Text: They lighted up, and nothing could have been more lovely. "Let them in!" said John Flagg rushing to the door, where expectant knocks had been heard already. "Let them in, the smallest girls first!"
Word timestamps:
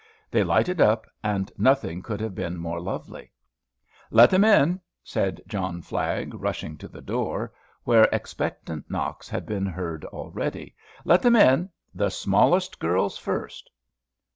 They 0.31 0.43
lighted 0.43 0.81
up, 0.81 1.05
and 1.23 1.51
nothing 1.59 2.01
could 2.01 2.21
have 2.21 2.33
been 2.33 2.57
more 2.57 2.79
lovely. 2.81 3.31
"Let 4.09 4.31
them 4.31 4.43
in!" 4.43 4.81
said 5.03 5.39
John 5.45 5.83
Flagg 5.83 6.33
rushing 6.33 6.75
to 6.79 6.87
the 6.87 7.01
door, 7.03 7.53
where 7.83 8.09
expectant 8.11 8.89
knocks 8.89 9.29
had 9.29 9.45
been 9.45 9.67
heard 9.67 10.03
already. 10.05 10.73
"Let 11.05 11.21
them 11.21 11.35
in, 11.35 11.69
the 11.93 12.09
smallest 12.09 12.79
girls 12.79 13.19
first!" 13.19 13.69